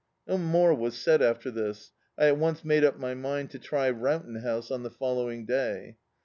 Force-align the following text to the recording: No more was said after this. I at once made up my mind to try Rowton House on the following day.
No 0.25 0.39
more 0.39 0.73
was 0.73 0.97
said 0.97 1.21
after 1.21 1.51
this. 1.51 1.91
I 2.17 2.25
at 2.25 2.39
once 2.39 2.65
made 2.65 2.83
up 2.83 2.97
my 2.97 3.13
mind 3.13 3.51
to 3.51 3.59
try 3.59 3.91
Rowton 3.91 4.41
House 4.41 4.71
on 4.71 4.81
the 4.81 4.89
following 4.89 5.45
day. 5.45 5.97